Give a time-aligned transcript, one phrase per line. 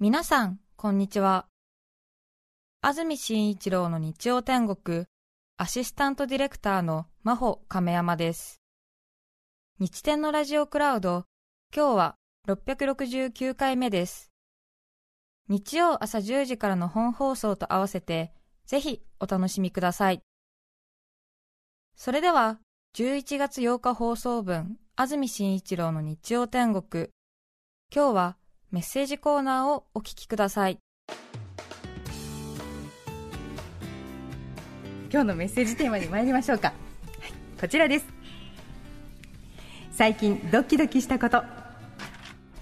[0.00, 1.46] 皆さん、こんにちは。
[2.82, 5.06] 安住紳一郎の日曜天国、
[5.56, 8.62] アシスタントディレクターの真帆亀山です。
[9.80, 11.24] 日天のラジオクラウド、
[11.74, 12.14] 今日は
[12.46, 14.30] 669回目です。
[15.48, 18.32] 日曜朝10時からの本放送と合わせて、
[18.66, 20.22] ぜひお楽しみください。
[21.96, 22.60] それでは、
[22.94, 27.08] 11月8日放送分、安住紳一郎の日曜天国、
[27.92, 28.36] 今日は
[28.70, 30.78] メッセージコーナーをお聞きください。
[35.10, 38.06] 今日のメッセージテーマに参りましょうか、はい、こちらです。
[39.90, 41.42] 最近ドキドキしたこと。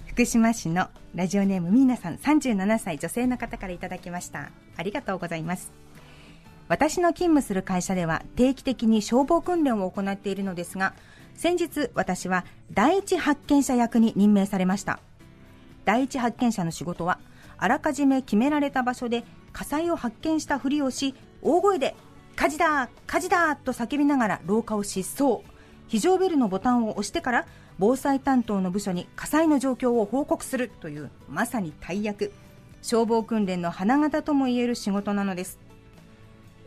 [0.07, 4.51] 福島市のラジオネームミーナさん37歳女性の方からいただきました。
[4.77, 5.73] ありがとうございます。
[6.69, 10.93] 私の勤務する会社では定期的に消防訓練を行っているのですが
[11.33, 14.99] 先日私は第一発見者役に任命されました。
[15.87, 17.17] 第一発見者の仕事は
[17.57, 19.23] あらかじめ決められた場所で
[19.53, 21.95] 火災を発見したふりをし大声で
[22.35, 25.45] 火事だ火事だと叫びながら廊下を疾走。
[25.87, 27.45] 非常ベルのボタンを押してから
[27.79, 32.33] 防災担当の部署に火災の状況を報告するというまさに大役。
[32.81, 35.57] 消防訓練の花形ともいえる仕事なのです。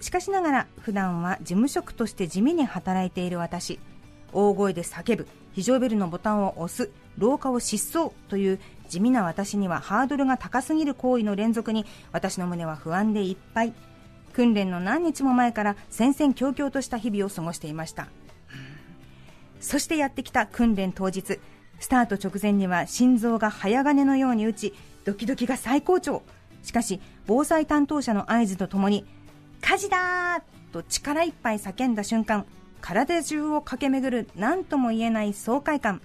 [0.00, 3.78] しかしながら普段は事務職として地味に働いている私。
[4.32, 5.28] 大声で叫ぶ。
[5.52, 6.90] 非常ベルのボタンを押す。
[7.18, 8.14] 廊下を疾走。
[8.28, 8.60] という
[8.90, 13.72] 地味な私にはハードルが高すぎる行為の連続に私の胸は不安でいっぱい。
[14.32, 18.08] 訓練の何日も前から戦々恐々とした日々を過ごしていました。
[19.60, 21.38] そしてやってきた訓練当日
[21.78, 24.74] スタート直前には心臓が早金のように打ち
[25.04, 26.22] ドキドキが最高潮。
[26.62, 29.06] しかし防災担当者の合図とともに
[29.62, 32.44] 火事だと力いっぱい叫んだ瞬間
[32.80, 36.02] 体中を駆け巡る何とも言えない爽快感。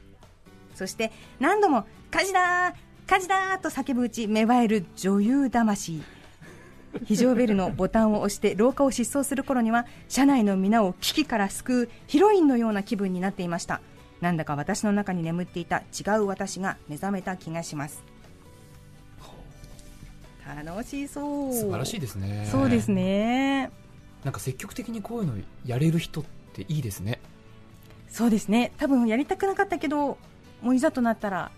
[0.75, 2.75] そして何度も火事だ
[3.07, 6.01] 火事だと叫ぶうち芽生える女優魂。
[7.05, 13.81] 非常ベルのボタンを押して廊下を疾走する頃には車内の皆を危機から救うヒロインのような気分になっていました。
[14.21, 18.03] なんだか私の中に眠っていた違う私が目覚めた気がします。
[20.63, 21.53] 楽しそう。
[21.53, 22.47] 素晴らしいですね。
[22.51, 23.71] そうですね。
[24.23, 25.33] なんか積極的にこういうの
[25.65, 26.23] やれる人っ
[26.53, 27.19] ていいですね。
[28.09, 28.71] そうですね。
[28.77, 30.17] 多分やりたくなかったけど
[30.61, 31.51] もういざとなったら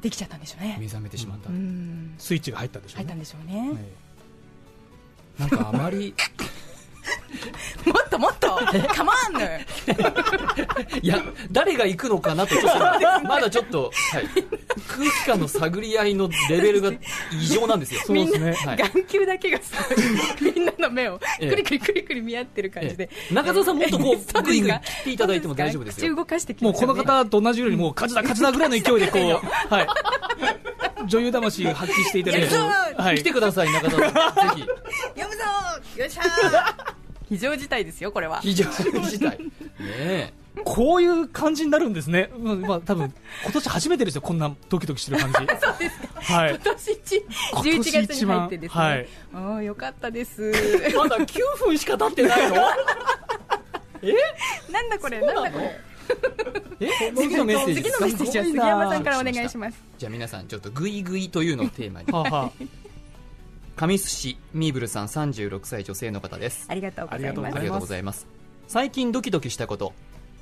[0.00, 0.76] できちゃったんでしょうね。
[0.78, 2.14] 目覚めてしまった、うん。
[2.18, 3.04] スイッチが入ったんでしょうね。
[3.04, 3.94] 入ったんでしょうね、
[5.38, 6.14] なんかあまり
[7.84, 8.48] もっともっと
[8.94, 9.66] カモンヌ
[11.02, 12.78] いや誰が行くのかなとちょっと
[13.26, 14.24] まだちょっと、はい、
[14.88, 16.92] 空気感の探り合いのレベルが
[17.32, 18.00] 異常なんですよ。
[18.04, 18.52] そうですね。
[18.52, 18.76] はい。
[18.76, 19.84] 眼球だけがさ
[20.40, 21.50] みんなの目をええ。
[21.50, 23.34] クリクリクリクリ見合ってる感じで、ええ。
[23.34, 26.12] 中澤さんもっとこ そううグイグイですか切っていただいても大丈夫ですよ。
[26.12, 29.86] 口動かしてきもうこの方と同じようにもう火事だ火事だぐらいの勢いでこう、 はい、
[31.06, 33.18] 女優魂を発揮していただいて、はい。
[33.18, 34.56] 来てください中澤さん。
[34.58, 34.66] ぜ
[35.16, 35.42] 読むぞ
[35.96, 36.99] よっしゃー
[37.30, 38.40] 非常事態ですよこれは。
[38.40, 39.38] ひ非常事態。
[39.38, 40.32] ねえ。
[40.64, 43.14] こういう感じになるんですね、うんまあ多分
[43.44, 45.38] 今年初めてですよ、こんなドキドキしてる感じ。
[45.62, 46.08] そうですか。
[46.20, 46.50] はい。
[46.50, 46.58] 今。
[46.58, 49.08] 年一今年11月に入ってですね、はい。
[49.32, 50.52] ああよかったです。
[50.96, 52.56] まだ9分しか経ってないの？
[54.72, 55.80] なんだこれなんだこれ。
[56.80, 57.12] え？
[57.16, 57.82] 次のメッセージ。
[57.82, 59.78] 次のメッセージは杉山さんからお願いします。
[59.98, 62.10] じゃあ皆さんちょっとグイグイというのをテーマに。
[62.10, 62.50] はあは
[63.80, 66.66] 神栖市ミーブルさん36歳女性の方です。
[66.68, 67.40] ありがとうございます。
[67.40, 68.26] ますありがとうございます。
[68.68, 69.94] 最近ドキドキしたこと。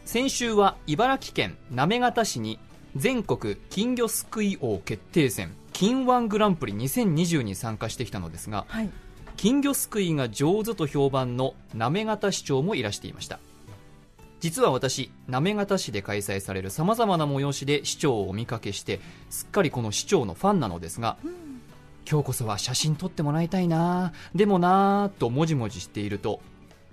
[0.05, 2.59] 先週は茨城県行方市に
[2.97, 8.91] 全国金魚すくい王決定戦金ワングランプリ2020に参加してきたのですがはい。
[9.37, 13.39] 金魚すくいが上手と評判の行方市長もいらしていました。
[14.41, 18.99] 実は私行方市で開催されるさまざまな催しで市長をお見かけして
[19.31, 21.19] すっかりこの市長のファンなのですが、
[22.11, 24.13] 今日こそは写真撮ってもらいたいな。
[24.35, 26.41] でもなぁともじもじしていると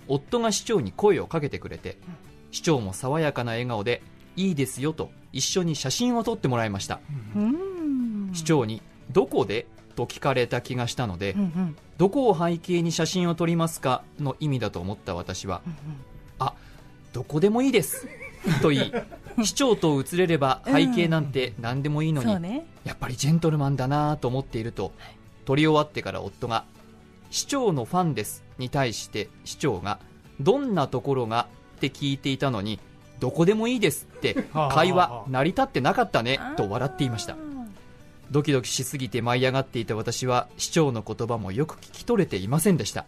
[0.08, 1.98] 夫が市長に声をかけてくれて、
[2.52, 4.04] 市長も爽やかな笑顔で
[4.36, 7.00] いいですよと一緒に写真を撮ってもらいました、
[7.36, 8.32] うん。
[8.34, 8.82] 市長に
[9.12, 9.68] どこで？
[9.96, 11.76] と聞かれた気がしたので、うんうん。
[11.98, 14.04] どこを背景に写真を撮りますか？
[14.20, 15.62] の意味だと思った私は、
[16.38, 16.54] あ
[17.14, 18.06] どこでもいいです。
[18.62, 18.94] と言い
[19.44, 22.66] 市長と写れれば背景なんて何でもいいのに、そうね。
[22.84, 24.92] やっぱりジェントルマンだなと思っていると、
[25.46, 26.66] 撮り終わってから夫が
[27.30, 30.00] 市長のファンですに対して市長が
[30.40, 31.48] どんなところが
[31.78, 32.80] って聞いていたのに
[33.20, 37.34] どこでもいいですって はあ会話成り立ってなかったねと笑っていました。
[37.34, 37.38] あ
[38.32, 43.06] ドキドキしすぎて舞い上がっていた私は市長の言葉もよく聞き取れていませんでした。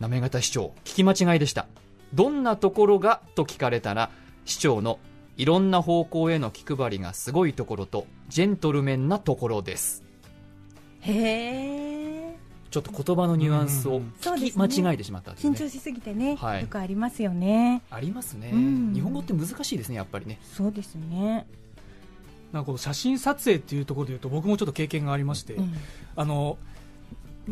[0.00, 1.66] 行方市長聞き間違いでした。
[2.14, 4.10] どんなところがと聞かれたら
[4.44, 4.98] 市長の
[5.38, 10.02] いろんな方向への気配りがすごいところとジェントルメンなところです。
[11.00, 12.36] へえ
[12.70, 15.36] ちょっと言葉のニュアンスを聞き間違えてしまったね。
[15.40, 16.62] 緊張しすぎてね、はい。
[16.62, 17.82] よくありますよね。
[17.88, 18.92] ありますね、うん。
[18.92, 20.40] 日本語って難しいですねやっぱりね。
[20.42, 21.46] そうですね、
[22.52, 25.72] なんかこの写真撮影っていうところでいうと僕もちょっと経験がありまして、うん。
[26.16, 26.67] あのな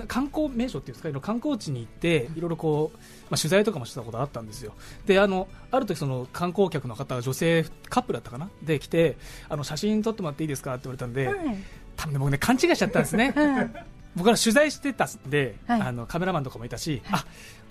[0.07, 1.09] 観光名所っていうんですか？
[1.09, 2.99] いろいろ観光地に行っていろいろこう、
[3.31, 4.75] まあ、取材とかもしてたことあったんですよ。
[5.07, 8.51] であのある時その観光客の方が女性カップルだったかな？
[8.63, 9.17] で来て
[9.49, 10.75] あの写真撮ってもらっていいですか？
[10.75, 11.57] って言われたんで、はい。
[11.97, 13.33] 多分ね僕ね勘違いしちゃったんですね。
[13.35, 13.75] う ん
[14.17, 15.81] 僕ら取材してたんで、はい。
[15.83, 17.25] あのカメラマンとかもいたし、あ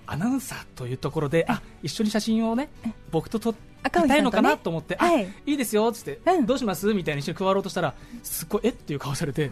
[0.06, 2.68] アナウンサーというところで、あ一緒に写真をね
[3.10, 4.14] 僕と撮り赤荻さんとね。
[4.14, 4.56] たいのかな？
[4.56, 5.26] と思って、あはい。
[5.46, 6.46] いいですよっつって、うん。
[6.46, 6.94] どうします？
[6.94, 8.68] みたいに一緒に加わろうとしたらすっごいえ？
[8.68, 9.50] っていう顔されて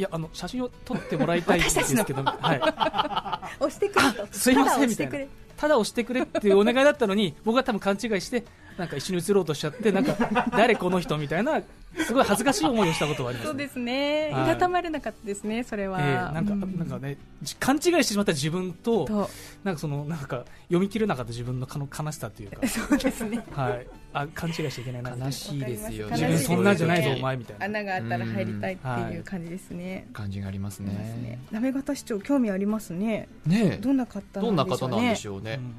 [0.00, 4.26] いやあの写真を撮ってもらいたいんですけど、はい、押してくれと。
[4.32, 5.28] すいませんただ押みたいなしてくれ。
[5.58, 8.44] ただ押してくれっていうお願いだったのに僕は多分勘違いして
[8.78, 10.16] なんか一緒に写ろうとしちゃってなんか
[10.52, 11.60] 誰この人みたいな
[11.98, 13.50] すごい恥ずかしい思いをしたことがあります、ね。
[13.50, 14.42] そうですね、はい。
[14.44, 19.28] いたたまれなかったですねそれは、ええなんか、うなんかね、じ勘違いしてしまった自分と、と。
[19.64, 23.44] なんかその、なんか読み切れなかった自分のかの悲しさというか、そうですね。
[23.52, 25.16] はい、あ、勘違いしちゃいけないな。
[25.26, 26.08] 悲しいですよ。
[26.10, 27.64] 自分そんなんじゃないぞ、お前みたいな。
[27.66, 30.92] 穴があったら入りたいってうんいう感じですね、感じがありますね。
[30.92, 31.38] ね。
[31.50, 33.28] なめがた市長興味ありますね。
[33.46, 33.76] ねえ。
[33.78, 35.56] どんな方どんなん方なでしょうね。
[35.56, 35.60] なんでしょうね。
[35.60, 35.74] うん。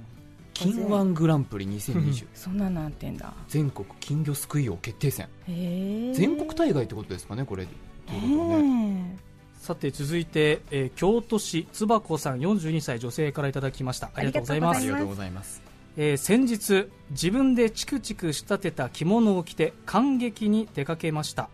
[0.54, 3.34] 金湾グランプリ2020そんななんてんだ。
[3.48, 5.28] 全国金魚すくい王決定戦。
[5.48, 7.66] 全国大会ってことですかねこれ。
[7.66, 9.18] ということはね。
[9.56, 14.12] さて続いて、えー京都市つばこさん42歳女性からいただきました。
[14.14, 14.78] ありがとうございます。
[14.78, 21.50] ありがとうございますえー先日自分でチクチク仕立てた着物を着て感激に出かけました。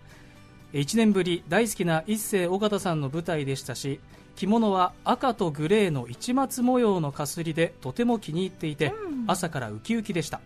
[0.73, 3.99] 1年ぶり大好きな一世尾形さんの舞台でしたし
[4.35, 8.93] 着物は赤とグレーの市松模様のかすりでとても気に入っていて、
[9.25, 10.41] 朝からウキウキでした。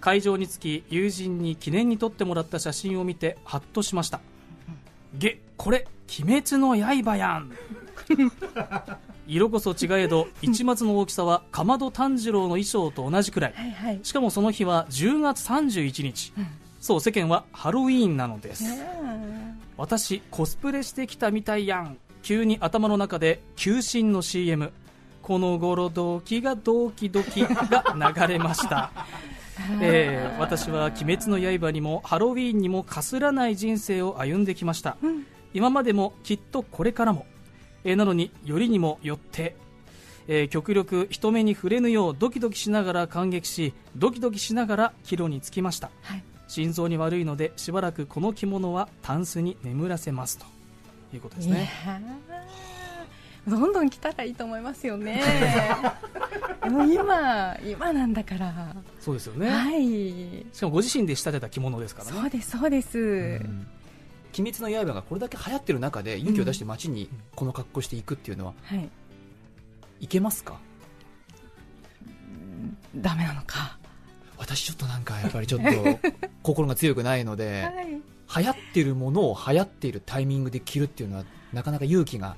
[0.00, 4.20] 会場に着き友人に記念に撮ってもらった写真を見てハッとしました。
[5.16, 5.86] げこれ
[6.20, 7.52] 「鬼滅の刃」やん
[9.26, 13.52] 色こそ違えど 市松の大きさはかまど炭治郎の衣装と同じくらい。
[13.54, 14.00] はいはい。
[14.02, 16.32] しかもその日は10月31日、
[16.80, 18.64] そう世間はハロウィーンなのです、
[19.76, 21.96] 私コスプレしてきたみたいやん。
[22.22, 24.72] 急に頭の中で球審の CM
[25.20, 28.90] この頃ドキがドキドキが流れました。
[29.80, 34.96] えー私は「鬼滅の刃」にもハロウィーンにもかすらない人生を歩んできました、
[35.52, 37.26] 今までもきっとこれからも、
[37.84, 39.56] えーなのによりにもよって、
[40.26, 46.24] えー極力人目に触れぬようドキドキしながら感激しドキドキしながら帰路につきました、はい。
[46.48, 50.38] 心臓に悪いのでしばらくこの着物はタンスに眠らせます。
[50.38, 50.46] と
[51.14, 51.70] いうことですね。
[51.86, 53.50] ー。
[53.50, 55.20] どんどん来たらいいと思いますよね。
[56.70, 60.46] もう今今なんだから、そうですよね、はい。
[60.50, 62.18] しかもご自身で仕立てた着物ですからね。
[62.18, 63.02] そうですそうです、う
[63.44, 63.66] ん
[64.36, 68.88] 鬼滅の刃がこれだけ流行ってる中で勇気を出して街にこの格好していくっていうのははい。
[70.00, 70.58] いけますか？
[72.96, 73.78] ダメなのか。
[74.36, 75.68] 私ちょっとなんかやっぱりちょっと
[76.42, 77.86] 心が強くないのではい。
[78.36, 82.36] 流行ってるものを流行っているタイミングで着るっていうのはなかなか勇気が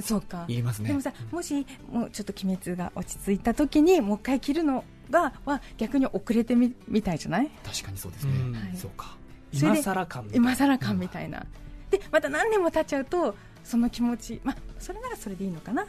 [0.00, 0.44] そうか。
[0.48, 0.88] いりますね。
[0.88, 7.50] でもさもしもうちょっと鬼滅が落ち着いた時にもう一回着るのがは逆に遅れてみみたいじゃない？
[7.64, 8.52] 確かにそうですね、うん。
[8.54, 9.16] はいそうか
[9.52, 10.50] 今更感みたいな。
[10.50, 11.46] 今更感みたいな、
[11.90, 13.34] でまた何年も経っちゃうと
[13.64, 15.84] その気持ちまあそれならそれでいいのかな。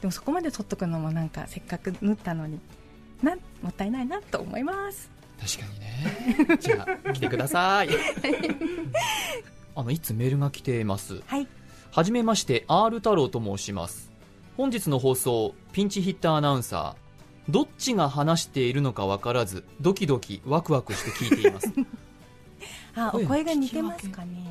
[0.00, 2.58] でもそこまで取っとくのもなんかせっかく縫ったのに
[3.22, 5.10] なもったいないなと思います。
[5.40, 5.80] 確かに
[6.48, 6.58] ね。
[6.60, 7.88] じゃあ来てください。
[9.74, 11.22] あのいつメールが来ています。
[11.26, 11.46] はい。
[11.90, 14.10] はじめまして R 太郎と申します。
[14.56, 17.02] 本日の放送ピンチヒッターアナウンサー。
[17.48, 21.72] どっちが話しているのか分からずドキドキワクワクして聞いています
[22.94, 24.44] あお声が似てますかね。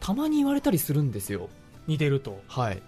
[0.00, 1.48] たまに言われたりするんですよ。
[1.86, 2.40] 似てると。
[2.46, 2.80] はい。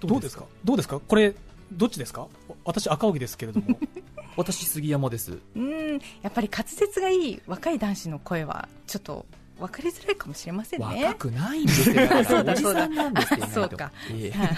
[0.00, 0.44] どうですか？
[0.64, 1.00] どうですか？
[1.00, 1.34] これ
[1.72, 2.26] どっちですか？
[2.64, 3.78] 私赤荻ですけれども。
[4.36, 5.38] 私杉山です。
[5.56, 5.92] うん。
[6.22, 9.24] やっぱり滑舌がいい若い男子の声はちょっと
[9.58, 10.86] 分かりづらいかもしれませんね。
[11.06, 11.94] 若くないんですよ。
[12.24, 13.54] そうだおじさんなんですって意外と。
[13.54, 13.92] そうか。
[14.14, 14.30] いえ。
[14.32, 14.56] はい。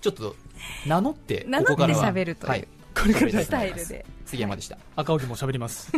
[0.00, 0.36] ちょっと
[0.86, 2.12] 名乗って名乗ってここからは。
[2.12, 4.04] 喋るというはい、これからスタイルで。
[4.26, 5.90] 杉山でした、赤荻も喋ります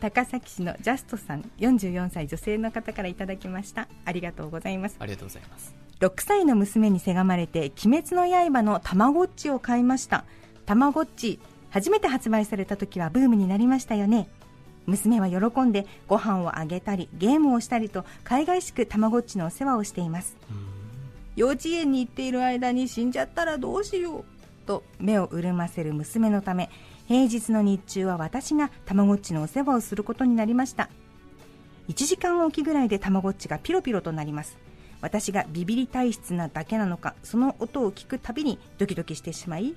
[0.00, 3.88] 高崎市のジャストさん44歳女性の方からいただきました。
[4.04, 4.96] ありがとうございます。
[4.98, 5.74] ありがとうございます。
[6.00, 10.24] 6歳の娘にせがまれて「鬼滅の刃」のたまごっちを買いました。
[10.66, 14.28] たまごっち初めて発売された時はブームになりましたよね。
[14.84, 20.36] 娘は喜んでご飯をあげたりゲームをしたりと海外しくたまごっちのお世話をしています。
[21.34, 24.24] 幼稚園に行っている間に死んじゃったらどうしよう。
[24.66, 26.70] と目を潤ませる娘のため
[27.06, 30.90] 平日の日中は私がたまごっちのお世話をすることになりました。
[31.88, 34.58] 1時間おきぐらいでたまごっちがピロピロとなります。
[35.00, 39.74] 私がビビり体質なだけなのかその音を聞くたびにドキドキしてしまい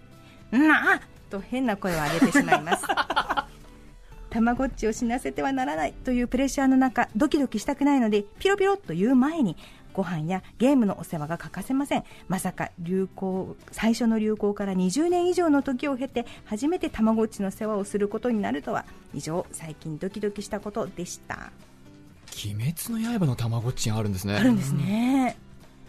[0.49, 1.01] なあ！
[1.29, 2.85] と変な声を上げてしまいます。
[4.31, 9.57] たまごっちを死なせてはならないというプレッシャーの中ドキドキしたくないのでピロピロという前に
[9.99, 12.05] ご飯やゲームのお世話が欠かせません。
[12.29, 21.51] まさか流行最初の流行から20年以上の時を経て初めてたまごっちの世話をすることになるとは以上最近ドキドキしたことでした。
[22.45, 24.37] 鬼滅の刃のたまごっちがあるんですね。
[24.37, 25.35] あるんですね。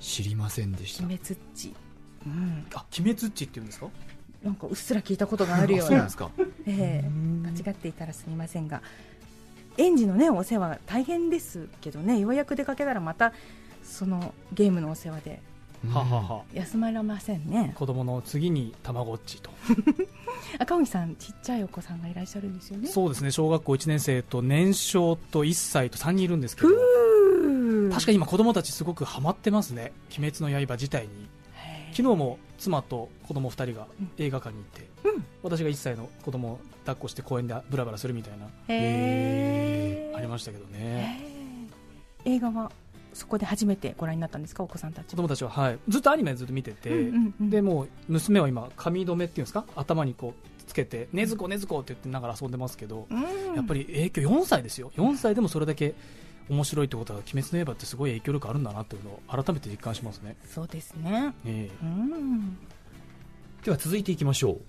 [0.00, 1.04] 知りませんでした。
[1.04, 1.72] 鬼滅っち。
[2.26, 2.66] うん。
[2.74, 3.86] あ鬼滅っちって言うんですか？
[4.42, 5.86] なんかうっすら聞いたことがあるような。
[5.86, 6.30] そうなんですか。
[6.66, 7.08] ええ。
[7.08, 8.82] 間違っていたらすみませんが。
[9.76, 13.32] 園児のねお世話大変ですけどねようやく出かけたらまた
[13.90, 15.42] そのゲームのお世話で。
[15.88, 16.42] ははは。
[16.52, 17.74] 休まらませんね。
[17.76, 19.50] 子供の次にたまごっちと。
[20.58, 22.88] 赤荻さんちっちゃいお子さんがいらっしゃるんですよね。
[22.88, 23.30] そうですね。
[23.30, 26.68] 小学校1年生と年少と1歳と3人いるんですけど。
[27.90, 31.28] 確かに今子供たちすごくハマってますね「鬼滅の刃」自体に。
[31.54, 35.24] へ昨日も妻と子供2人が映画館に行って、うん。
[35.42, 38.46] 私が1歳の子供を抱っこして公園でブラブラするみたいな。
[38.68, 40.12] え。
[40.16, 41.20] ありましたけどね。
[42.24, 42.70] 映画は
[43.12, 44.62] そこで初めてご覧になったんですか？
[44.62, 47.50] お子さんたち子供たちは、はい、ずっとアニメずっと見てて、うんうんうん。
[47.50, 49.64] でもう娘は今髪留めっていうんですか？
[49.76, 53.54] 頭にこうつけて「ねずこねずこ」って言ってながら遊んでますけど、うん。
[53.54, 54.92] やっぱり影響4歳ですよ。
[54.96, 55.94] 4歳でもそれだけ
[56.48, 61.32] 面白いってことは「鬼滅の刃」ってすごい影響力あるんだなっていうのを改めて実感しますね、そうですね。
[61.44, 61.84] ええ。
[61.84, 62.58] うん。
[63.64, 64.60] では続いていきましょう。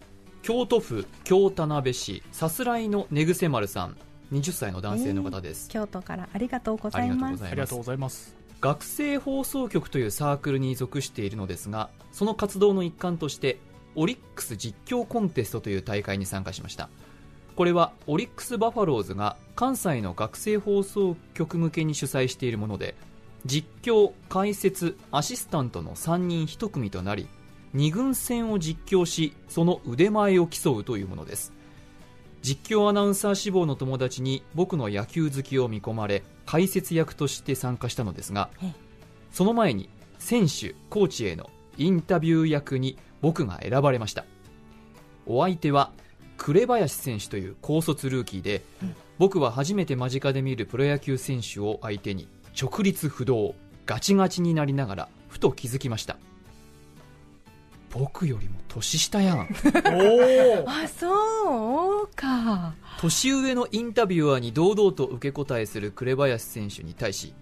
[0.43, 3.95] 京都府京田辺市さすらいの寝癖丸さん
[4.31, 7.23] 20歳の男性の方です、京都からありがとうございます。
[7.25, 8.35] ありがとうございありがとうございます。
[8.61, 13.57] 学生放送局というサークルに属しているのですがその活動の一環として
[13.95, 16.89] オリックス実況コンテストという大会に参加しました。
[17.55, 22.95] これはオリックス・バファローズが関西の学生放送局向けに主催しているもので
[23.45, 27.27] 実況、解説、アシスタントの3人1組となり
[27.75, 31.51] 2軍戦を実況しその腕前を競うというものです
[32.41, 38.73] 実況アナウンサー志望の友達に僕の野球好きを見込まれ解説役として参加したのですがええ。
[39.31, 44.25] その前に選手コーチへのインタビュー役に僕が選ばれました。
[45.25, 45.91] お相手は
[46.37, 48.95] 紅林選手という高卒ルーキーで、うん。
[49.21, 52.27] 僕は初めて間近で見るプロ野球選手を相手に
[52.59, 53.53] 直立不動
[53.85, 56.17] ガチガチになりながらふと気づきました
[57.91, 59.39] 僕よりも年下やん。
[59.39, 62.73] おおあそうか。
[62.99, 67.33] 年上のインタビュアーに堂々と受け答えする紅林選手に対し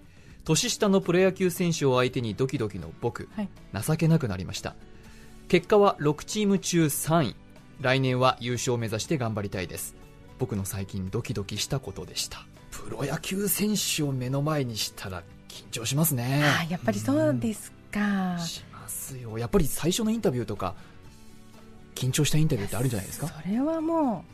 [0.45, 3.49] 年下のプロ野球選手を相手にドキドキの僕、はい。
[3.83, 4.75] 情けなくなりました。
[5.47, 7.35] 結果は6チーム中3位。
[7.81, 9.95] 来年は優勝を目指して頑張りたいです。
[10.39, 12.45] 僕の最近ドキドキしたことでした。
[12.71, 16.43] プロ野球選手を目の前にしたら緊張しますね。
[16.43, 18.37] あやっぱりそうですか。
[18.39, 19.37] しますよ。
[19.37, 20.75] やっぱり最初のインタビューとか
[21.93, 24.25] 緊張したインタビューってあるんじゃないですか、それはも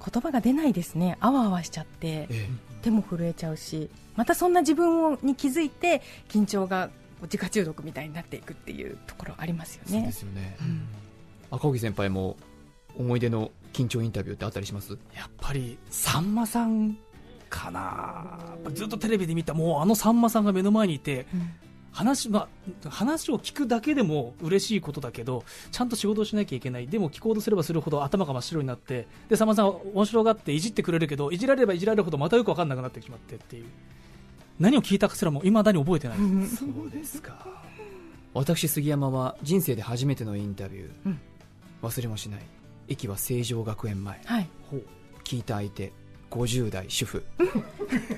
[0.00, 1.18] う言葉が出ないですね。
[1.20, 2.48] あわあわしちゃってええ。
[2.82, 6.90] 手も震えちゃうしまたそんな自分をに気づいて緊張が
[7.22, 10.86] 自家中毒みたいになっていくっていうところありますよそうでねすよね、うん。
[11.50, 12.36] 赤荻先輩も
[12.96, 14.96] 思い出の緊張インタビューってあったりします？
[15.14, 16.96] やっぱりさんまさん
[17.50, 18.38] かな。
[18.72, 21.52] ずっとテレビで見たもうあのさんまさんが目の前にいてうん
[21.96, 22.48] 話,、ま
[22.84, 26.86] あ、話を聞くだけでも嬉しいことだけどちゃんと仕事をしなきゃいけない。
[26.88, 33.64] でも聞こうとすればするほど頭が真っ白になってでさんまさんは面白がっていじってくれるけどいじられればいじられるほどまたよく分かんなくなってしまってっていう。
[34.60, 37.46] 何を聞いたかすらもいまだに覚えてない、そうですか。
[38.32, 41.20] 私杉山は人生で初めてのインタビュー、うん
[41.82, 42.40] 忘れもしない。
[42.88, 44.20] 駅は成城学園前。
[44.24, 44.48] はい。
[45.24, 45.92] 聞いた相手
[46.30, 47.24] 50代主婦。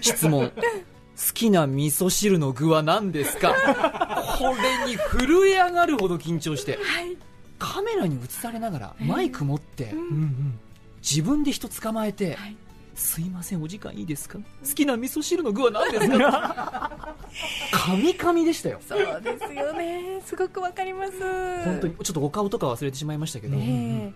[0.00, 0.52] 質問
[1.18, 3.52] 好きな味噌汁の具は何ですか？
[4.38, 6.78] これに震え上がるほど緊張して、
[7.58, 10.58] カメラに映されながらマイク持って、うんうん。
[11.02, 12.56] 自分で人捕まえて、はい
[12.94, 14.38] すいませんお時間いいですか？
[14.38, 17.14] 好きな味噌汁の具は何ですか？
[17.70, 18.80] カミカミでしたよ。
[18.88, 20.20] そうですよね。
[20.24, 21.12] すごくわかります。
[21.64, 21.94] 本当に。
[21.94, 24.12] ちょっとお顔とか忘れてしまいましたけど、ね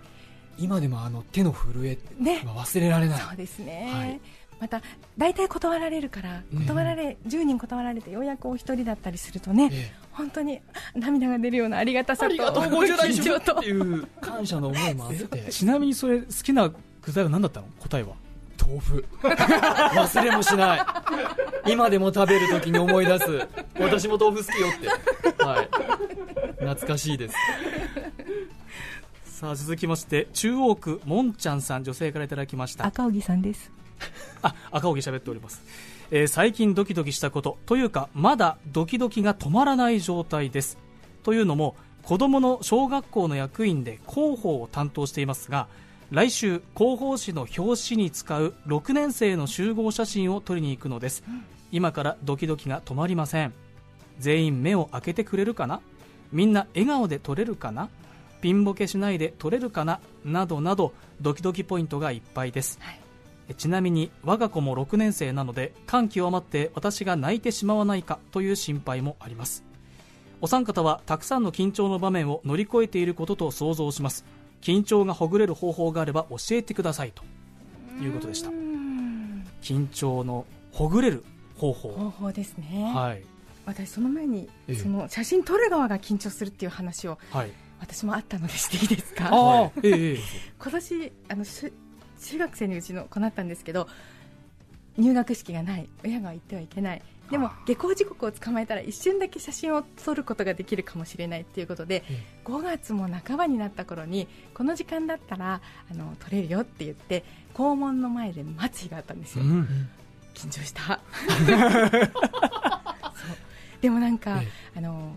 [0.59, 1.99] 今でもあの手の震え
[2.44, 3.21] は忘れられない。
[3.21, 4.21] そうですね、はい
[4.62, 4.81] また
[5.19, 10.61] 大体断られるから断られ、10人断られてようやくお一人だったりするとね、え本当に
[10.95, 13.59] 涙が出るようなありがたさとありがとう50代主婦緊張と。
[13.59, 15.50] っていう感謝の思いもあって。
[15.50, 17.66] ちなみにそれ好きな具材は何だったの？
[17.81, 18.14] 答えは。
[18.64, 19.04] 豆腐。
[19.21, 20.81] 忘れもしない。
[21.73, 23.49] 今でも食べるときに思い出す。
[23.81, 25.42] 私も豆腐好きよって。
[25.45, 25.69] はい。
[26.64, 27.35] 懐かしいです。
[29.25, 32.87] さあ続きまして中央区もんちゃんさん女性からいただきました。
[32.87, 33.73] 赤荻さんです
[34.42, 35.62] あ赤荻喋っております、
[36.11, 40.78] えー最近ドキドキしたことというかまだドキドキが止まらない状態です。
[41.23, 45.68] というのも子供の小学校の役員で広報を担当していますが
[46.11, 51.23] 来週広報誌の表紙に使う6年生の集合写真を撮りに行くのです、
[51.71, 53.54] 今からドキドキが止まりません。
[54.18, 55.80] 全員目を開けてくれるかな？
[56.30, 57.88] みんな笑顔で撮れるかな？
[58.42, 60.00] ピンボケしないで撮れるかな？
[60.25, 63.01] などなどドキドキポイントがいっぱいです、え
[63.54, 69.64] ちなみに我が子も6年生なので感極まって私が泣いてしまわないかという心配もあります。
[70.40, 74.25] お三方はたくさんの緊張の場面を乗り越えていることと想像します。
[74.61, 77.23] 緊張がほぐれる方法があれば教えてくださいと
[78.02, 78.50] いうことでした。
[79.62, 81.25] 緊張のほぐれる
[81.56, 81.90] 方法。
[81.90, 83.23] 方法ですね、はい。
[83.66, 84.75] 私その前にええ。
[84.75, 90.18] その写真撮る側が緊張するっていう話をはい私もあったのでしていいですかええええ
[90.56, 91.73] 今年あのし
[92.23, 93.88] 中学生にうちの子なったんですけど
[94.97, 95.88] 入学式がない。
[96.05, 97.02] 親が行ってはいけない。
[97.31, 102.05] でも下校時刻を捕まえたら一瞬だけ写真を撮ることができるかもしれないっていうことで、
[102.45, 107.25] 5月も半ばになった頃にこの時間だったらあの撮れるよって言って
[107.55, 109.88] 校門の前で待つ日があったんですよ、うん
[110.35, 111.00] 緊張した。
[113.81, 115.17] でもなんか、えあの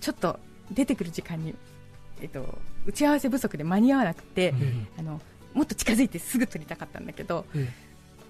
[0.00, 0.38] ちょっと
[0.70, 1.54] 出てくる時間に、
[2.20, 4.88] えっと、打ち合わせ不足で間に合わなくて、うん。
[4.98, 5.20] あの
[5.54, 7.68] もっと近づいてすぐ撮りたかったんだけどえ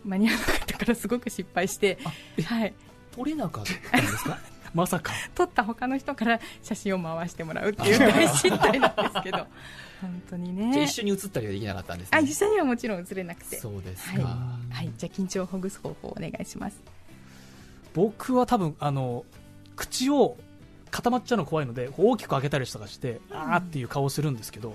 [0.04, 1.98] 間に合わなかったからすごく失敗して、
[2.44, 2.74] はい、
[3.14, 4.38] 取れなかったんですか？
[4.74, 5.12] まさか。
[5.34, 9.46] 撮った他の人から写真を回してもらうっていう大失態なんですけど
[10.00, 10.82] 本当にね。
[10.84, 12.18] 一緒に写ったりはできなかったんですね。
[12.18, 13.58] あ実際にはもちろん映れなくて。
[13.60, 14.18] そうですはい。
[14.22, 14.28] か、
[14.70, 16.80] はい、じゃあ緊張をほぐす方法をお願いします。
[17.94, 19.24] 僕は多分あの
[19.76, 20.38] 口を
[20.90, 24.74] 固まっちゃうの怖いので大きく開けたりとかして、あーっていう顔をするんですけど、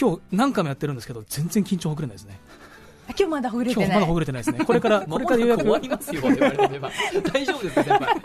[0.00, 2.38] 今日何回もやってるんですけど全然緊張ほぐれないですね。
[3.08, 3.86] あ今日まだほぐれてない。
[3.86, 4.64] 今日まだほぐれてないですね。
[4.64, 6.20] これから これからようやく終わりますよ
[7.32, 8.16] 大丈夫ですか先輩。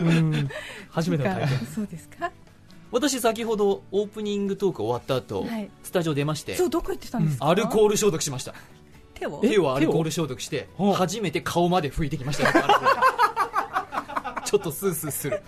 [0.00, 0.48] うん。
[0.90, 1.58] 初めての体験。
[1.74, 2.30] そうですか？
[2.90, 5.70] 私先ほどオープニングトーク終わった後、はい。
[5.82, 6.54] スタジオ出まして。
[6.56, 8.54] そうどこ行ってたんですか、アルコール消毒しました。
[9.14, 9.38] 手を？
[9.40, 12.52] 手をアルコール消毒してお初めて顔まで拭いてきました。
[14.44, 15.42] ちょっとスースーする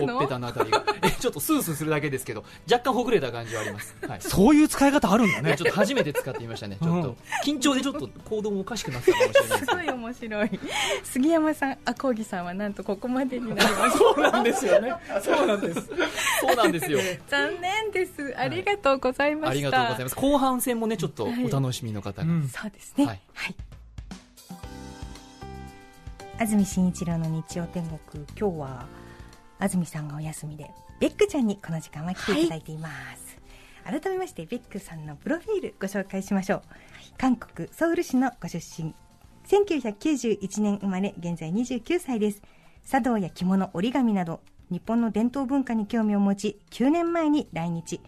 [0.00, 0.14] るの？
[0.14, 0.84] ほっぺたのあたりが。
[1.02, 4.20] えちょっとスースーするだけですけど若干ほぐれた感じはあります、はい。
[4.20, 5.50] そういう使い方あるんだね。
[5.50, 6.76] ねちょっと初めて使ってみましたね。
[6.80, 10.60] ちょっと緊張でちょっと行動もおかしくなったかもしれないですすごい面白い。
[11.04, 14.94] 杉山さん赤荻さんはなんとここまでになりました そうなんですよね。
[15.22, 15.80] そうなんです。
[16.40, 16.98] そうなんですよ。
[17.28, 18.34] 残念です。
[18.36, 20.16] ありがとうございました、ありがとうございます。
[20.16, 22.48] 後半戦もねちょっとお楽しみの方が、うん。
[22.48, 23.04] そうですね。
[23.04, 23.54] ははいい、
[26.38, 28.86] 安住紳一郎の日曜天国今日は
[29.58, 33.38] 安住さんがお休みでベックちゃんにこの時間は来ていただいています、
[33.84, 36.62] 改めましてベックさんのプロフィールご紹介しましょう、
[37.18, 38.94] 韓国ソウル市のご出身。
[39.46, 42.42] 1991年生まれ現在29歳です。
[42.84, 44.40] 茶道や着物折り紙など
[44.70, 48.00] 日本の伝統文化に興味を持ち9年前に来日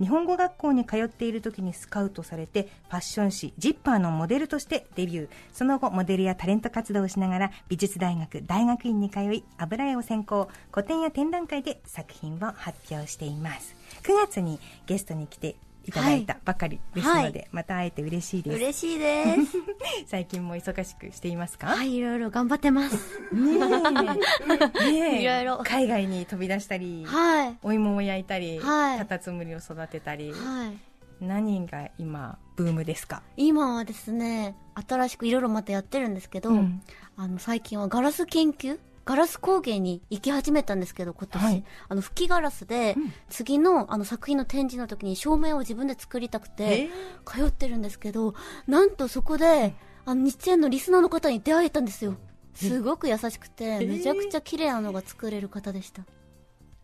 [0.00, 5.28] 日本語学校に通っている時にスカウトされてファッション誌ジッパーのモデルとしてデビュー。
[5.52, 10.48] その後モデルやタレント活動をしながら美術大学大学院に通い油絵を専攻。
[10.72, 13.76] 個展や展覧会で作品を発表しています。
[14.02, 17.48] 9月にゲストに来ていただいたばかりですので、はい。
[17.52, 18.56] また会えて嬉しいです。
[18.56, 19.58] 嬉しいです。
[20.06, 23.20] 最近も忙しくしていますか、はい、いろいろ頑張ってます。
[23.32, 23.58] ねえ。
[24.92, 25.40] ねえいろ。
[25.40, 27.58] いろ海外に飛び出したり、はい。
[27.62, 28.98] お芋を焼いたり、はい。
[28.98, 30.90] カタツムリを育てたり、はい。
[31.20, 34.54] 何が今ブームですか、今はですね、
[34.88, 36.82] 新しくいろいろまたやってるんですけど、うん。
[37.16, 38.78] あの、最近はガラス研究
[39.10, 41.42] ガラス工芸に行き始めたんですけど、今年。
[41.42, 42.94] はいあの、吹きガラスで、
[43.28, 46.90] 次のあの作品の展示の時に照明を自分で作りたくて、
[47.26, 48.34] 通ってるんですけど、
[48.68, 52.14] なんとそこで、あの、日園のリスナーの方に出会えたんですよ。
[52.54, 56.04] すごく優しくて、めちゃくちゃ綺麗なのが作れる方でした。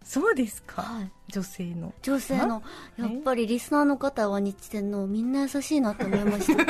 [0.06, 1.10] そうですか、はい。
[1.32, 2.62] 女性の女性の、
[2.96, 6.62] やっぱりリスナーの方は日天のみんな優しいなと思いました。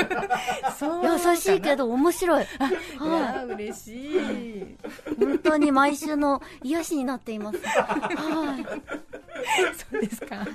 [1.31, 2.45] 優しいけど面白い。
[2.97, 4.77] いはやー嬉しいい。
[5.19, 7.59] 本当に毎週の癒しになっています。
[7.59, 9.17] はい。
[9.91, 10.47] そうですか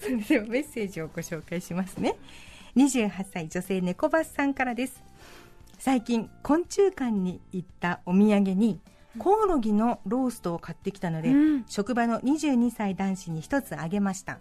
[0.00, 2.16] それではメッセージをご紹介しますね
[2.76, 5.02] 28歳女性猫バスさんからです
[5.78, 8.80] 最近昆虫館に行ったお土産に
[9.16, 11.64] コオロギのローストを買ってきたので、うん。
[11.66, 14.38] 職場の22歳男子に一つあげました、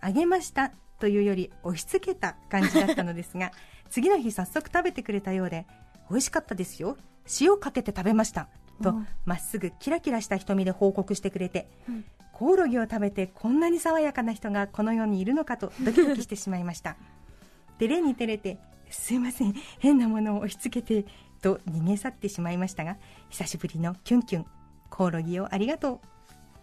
[0.00, 3.52] あげましたというより押し付けた感じだったのですが
[3.90, 5.66] 次の日早速食べてくれたようで
[6.10, 6.96] 美味しかったですよ。
[7.40, 8.48] 塩かけて食べました。
[8.82, 9.06] とうん。
[9.24, 12.04] まっすぐキラキラした瞳で報告してくれて、うん。
[12.32, 16.96] コオロギを食べてこんなに爽やかな人がこの世にいるのかとドキドキしてしまいました。
[17.78, 18.58] 照れに照れて
[18.90, 19.54] すいません。
[19.78, 21.08] 変なものを押し付けて
[21.44, 22.96] と逃げ去ってしまいましたが
[23.28, 24.46] 久しぶりのキュンキュン
[24.88, 26.00] コオロギをありがと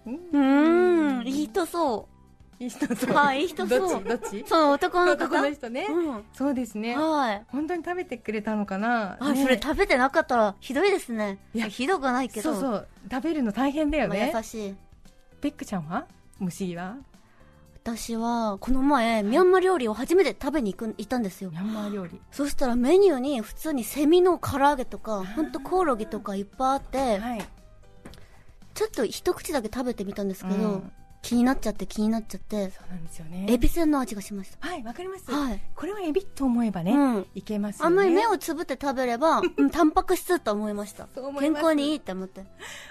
[0.08, 2.08] ううーん、いい人そ
[2.60, 3.14] いい人う。
[3.14, 3.80] はい、いい人そう。
[3.80, 4.04] どっち？
[4.06, 4.46] どっち？
[4.48, 5.26] その男の方？
[5.26, 6.24] 男の人ね、うん。
[6.34, 7.46] そうですねはい。
[7.50, 9.18] 本当に食べてくれたのかな？
[9.20, 11.38] あ、ねそれ食べてなかったらひどいですね。
[11.54, 12.54] いやひどくないけど。
[12.54, 14.76] そうそう食べるの大変だよまあね優しい。
[15.42, 16.08] ベックちゃんは？
[16.40, 16.98] 虫は？
[17.84, 21.50] 私は、この前、ミャンマー料理を初めて食べに行く、行ったんですよ。
[21.50, 21.58] ミ。
[21.58, 22.22] ャンマー料理。
[22.32, 27.42] そしたらメニューに普通にセミの唐揚げとか、ほんとコオロギとかいっぱいあって、はい。
[28.76, 30.92] ちょっと一口だけ食べてみたんですけど、うん。
[31.24, 33.48] 気になっちゃって気になっちゃって、そうなんですよね。
[33.50, 35.34] エビせんの味がしましはいわかります、た。
[35.34, 35.62] はい。
[35.76, 37.28] これはエビと思えばね、うん。
[37.34, 37.88] いけますよね。
[37.88, 41.08] あんまり目をつぶって食べれば、 うん、タンパク質と思いました。
[41.16, 41.62] そう思います。
[41.62, 42.46] 健康にいいって思って。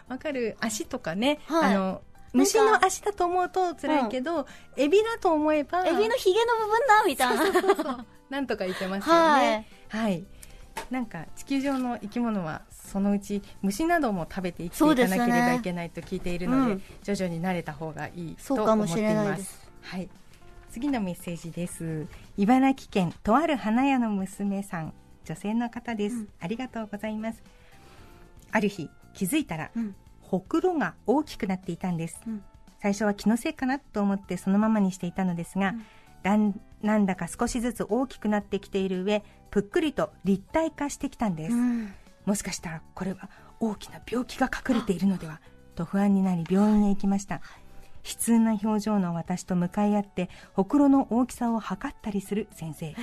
[0.08, 0.56] わかる。
[0.60, 1.74] 足とかね、はい。
[1.74, 8.06] あの虫の足だと思うと辛いけど、エビだと思えばエビのヒゲの部分だみたいな。
[8.28, 9.66] なんとかいけますよね。
[9.88, 10.24] はい、
[10.90, 16.82] なんか地球上の生き物はそのうち虫なども食べて生きていかなければいけないと聞いているのでうん。
[17.02, 19.68] 徐々に慣れた方がいいとそうかも思ってれないます。
[19.82, 20.08] はい。
[20.70, 22.06] 次のメッセージです。
[22.36, 24.92] 茨城県とある花屋の娘さん。
[25.24, 26.28] 女性の方です、うん。
[26.40, 27.42] ありがとうございます。
[28.52, 29.94] ある日気づいたら、うん
[30.30, 32.44] ほくろが大きくなっていたんです、うん。
[32.80, 35.74] 最初は気のせいかなと思ってそのままにしていたのですが、
[36.22, 41.92] だんなんだか少しずつ大きくなってきている上ぷっくりと立体化してきたんです、うん。
[42.26, 45.40] もしかしたらこれは大きな病気が隠れているのでは
[45.74, 47.40] と不安になり病院へ行きました。
[48.04, 52.94] 悲痛な表情の私と向かい合ってほくろの大きさを測ったりする先生。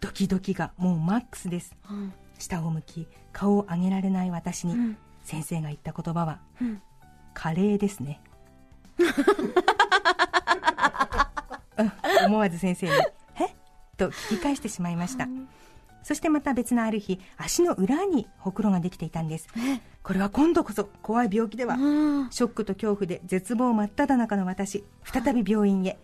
[0.00, 1.76] ドキドキがもうマックスです。
[1.88, 2.12] うん。
[2.38, 4.98] 下を向き顔を上げられない私に、うん
[5.30, 6.82] 先生が言った言葉はうん。
[7.32, 8.20] カレーですね。
[8.98, 9.04] う
[11.84, 11.92] ん
[12.26, 12.92] 思わず先生に
[13.40, 13.54] 「え
[13.96, 15.28] と聞き返してしまいました。
[16.02, 19.46] そしてまた別のある日足の裏にほくろができていたんです。
[20.02, 22.30] これは今度こそ怖い病気では、うん。
[22.30, 25.98] ショックと恐怖で絶望真っ只中の私再び病院へ、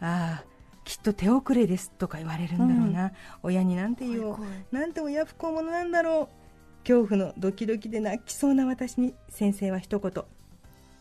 [0.00, 0.44] ああ
[0.84, 4.38] きっと手遅れですとか言われるんだろうな、親になんて言おう。
[4.72, 6.39] なんて親不孝者なんだろう
[6.86, 10.24] 恐怖のドキドキで泣きそうな私に先生は一言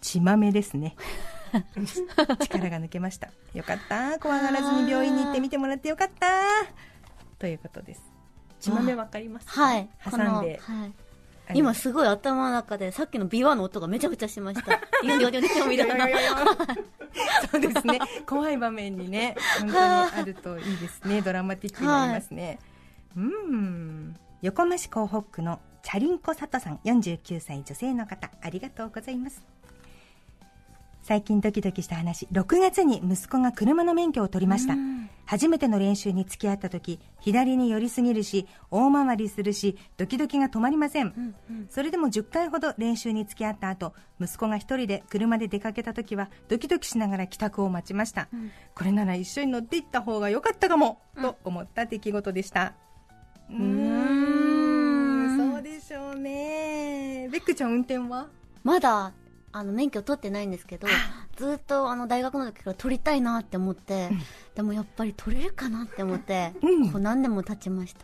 [0.02, 0.96] 血豆ですね。
[2.39, 3.30] 力が抜けました。
[3.54, 4.20] よかった。
[4.20, 6.28] 怖がらずに病院に行ってみてもらってよかった。
[7.38, 8.04] ということです。
[8.60, 9.62] 血豆わかりますか？
[9.62, 9.89] はい。
[10.04, 10.60] 挟んで。
[10.62, 10.94] はい。
[11.56, 14.80] 今すごい頭の中でさっきのビワの音がめちゃくちゃしました。
[17.52, 18.00] そうですね。
[18.28, 21.22] 怖い場面にね本当にあるといいですね。
[21.24, 22.60] ドラマティックになりますね、
[23.18, 24.15] うん。
[24.44, 29.44] 横浜市港北区のチャリンコ佐藤さん49歳女性の方ありがとうございます。
[31.02, 34.76] 最近ドキドキした話6月に息子が車の免許を取りました。
[35.26, 41.36] 初めての練習に付き合った時左に寄りすぎるし大回りするしドキドキが止まりません、
[41.70, 48.28] それでも10回ほど練習に付き合った後息子が一人で車で出かけた時はドキドキしながら帰宅を待ちました、
[48.76, 52.74] これなら一緒に乗っていった方が良かったかも、と思った出来事でした。
[53.50, 53.56] うー
[54.36, 54.38] ん
[55.89, 57.28] しょうね。
[57.32, 58.28] ベックちゃん運転は？
[58.63, 59.12] まだ、
[59.52, 60.88] あの、免許取ってないんですけど、
[61.36, 64.12] ずっとあの、大学の時から取りたいなって思って、
[64.54, 66.91] でもやっぱり取れるかなって思って、うん。
[66.91, 67.95] こう何年も経ちまし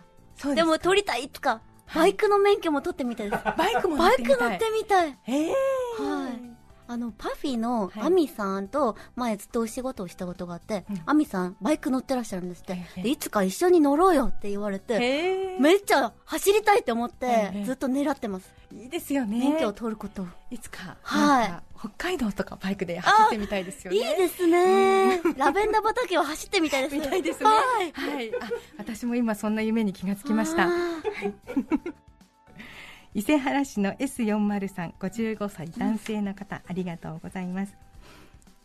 [0.41, 0.55] た。
[0.55, 1.61] でも取りたいいつか、
[1.93, 3.43] バイクの免許も取ってみたいです。
[3.55, 4.35] バイクも乗バってみたい。
[4.35, 5.19] イク乗ってみたい。
[5.21, 5.53] へえ
[5.99, 6.54] はい。
[6.87, 12.77] あの、パフィーのはいアミさんと前ずっとお仕事をしたことがあって、アミさんバイク乗ってらっしゃるんですって。
[13.01, 18.53] でいつか一緒に乗ろうよって言われて、めっちゃ走りたいって思って、ずっと狙ってます。
[18.73, 20.27] いいですよね免許を取ることを。
[20.51, 23.97] いつか、はい北海道とかバイクで走ってみたいですよね。
[23.97, 25.21] いいですね。
[25.37, 26.95] ラベンダー畑を走ってみたいです。
[26.97, 27.49] みたいですね。
[27.49, 27.91] はい。
[27.91, 28.31] はい。
[28.41, 30.69] あ、私も今そんな夢に気がつきました。
[33.15, 37.75] あ伊勢原市の S40 さん、55歳男性の方、ありがとうございます。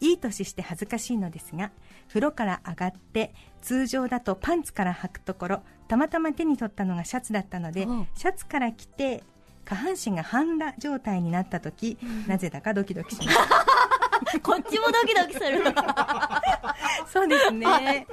[0.00, 1.70] いい年して恥ずかしいのですが、
[2.08, 3.32] 風呂から上がって、
[3.62, 9.22] 通常だとパンツから履くところ、たまたま手に取ったのがシャツだったのでシャツから着て、
[9.64, 14.09] 下半身が半裸状態になった時、なぜだかドキドキしました。
[14.34, 15.64] ー こっちもドキドキする。
[17.12, 18.06] そうですね。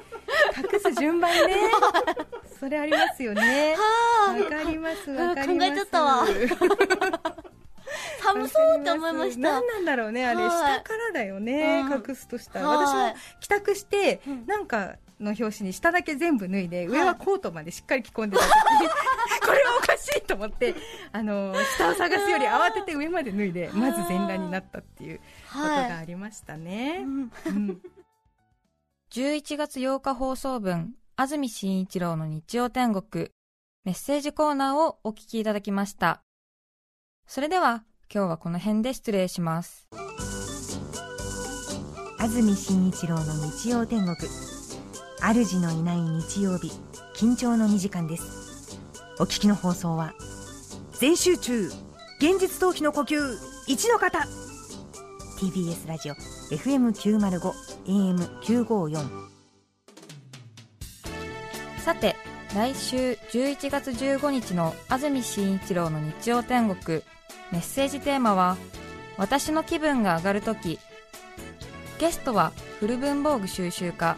[0.57, 1.71] 隠す順番ね。
[2.59, 3.75] それありますよね。
[4.27, 5.71] わかります、わかります。
[5.71, 6.25] 考えちゃったわ
[8.19, 9.39] 寒そうって思いました。
[9.39, 10.43] 何なんだろうね、あれ。
[10.43, 12.67] はい下からだよね、うん隠すとしたら。
[12.67, 18.51] はい私も帰宅してうん、なんかの表紙に下だけ全部脱いで、い上はコートまでしっかり着込んでた時
[18.81, 18.87] に、
[19.45, 20.75] これはおかしいと思って、
[21.11, 27.03] あの、下を探すより慌てて上まで脱いで、まず全裸になったっていうことがはありましたねい。。
[27.03, 27.81] うんうん
[29.09, 33.31] 11月8日放送分、安住紳一郎の日曜天国。
[33.85, 36.21] メッセージコーナーをお聞きいただきました。
[37.25, 39.87] それでは今日はこの辺で失礼します。
[42.19, 44.17] 安住紳一郎の日曜天国
[45.21, 46.71] 主のいない日曜日
[47.15, 48.79] 緊張の2時間です。
[49.19, 50.13] お聞きの放送は
[50.99, 51.65] 全集中
[52.19, 53.17] 現実逃避の呼吸
[53.67, 54.19] 1の方。
[55.39, 56.13] TBS ラジオ
[56.51, 57.51] FM905
[57.85, 59.27] AM954
[61.79, 62.15] さて
[62.55, 67.01] 来週11月15日の安住紳一郎の日曜天国。
[67.51, 68.57] メッセージテーマは
[69.17, 70.79] 私の気分が上がるとき
[71.97, 74.17] ゲストは古文房具収集家